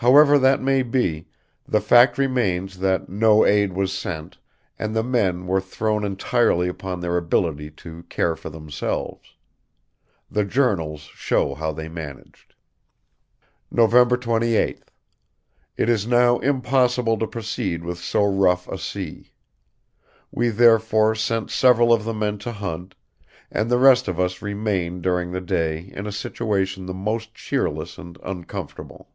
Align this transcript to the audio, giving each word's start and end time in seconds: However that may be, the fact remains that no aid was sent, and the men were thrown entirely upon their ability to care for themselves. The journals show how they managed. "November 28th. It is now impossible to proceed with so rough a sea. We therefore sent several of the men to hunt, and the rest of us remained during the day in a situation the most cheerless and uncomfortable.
However 0.00 0.38
that 0.38 0.62
may 0.62 0.84
be, 0.84 1.26
the 1.66 1.80
fact 1.80 2.18
remains 2.18 2.78
that 2.78 3.08
no 3.08 3.44
aid 3.44 3.72
was 3.72 3.92
sent, 3.92 4.38
and 4.78 4.94
the 4.94 5.02
men 5.02 5.48
were 5.48 5.60
thrown 5.60 6.04
entirely 6.04 6.68
upon 6.68 7.00
their 7.00 7.16
ability 7.16 7.72
to 7.82 8.04
care 8.04 8.36
for 8.36 8.48
themselves. 8.48 9.34
The 10.30 10.44
journals 10.44 11.00
show 11.00 11.52
how 11.56 11.72
they 11.72 11.88
managed. 11.88 12.54
"November 13.72 14.16
28th. 14.16 14.82
It 15.76 15.88
is 15.88 16.06
now 16.06 16.38
impossible 16.38 17.18
to 17.18 17.26
proceed 17.26 17.82
with 17.82 17.98
so 17.98 18.24
rough 18.24 18.68
a 18.68 18.78
sea. 18.78 19.32
We 20.30 20.50
therefore 20.50 21.16
sent 21.16 21.50
several 21.50 21.92
of 21.92 22.04
the 22.04 22.14
men 22.14 22.38
to 22.38 22.52
hunt, 22.52 22.94
and 23.50 23.68
the 23.68 23.78
rest 23.80 24.06
of 24.06 24.20
us 24.20 24.42
remained 24.42 25.02
during 25.02 25.32
the 25.32 25.40
day 25.40 25.90
in 25.92 26.06
a 26.06 26.12
situation 26.12 26.86
the 26.86 26.94
most 26.94 27.34
cheerless 27.34 27.98
and 27.98 28.16
uncomfortable. 28.22 29.08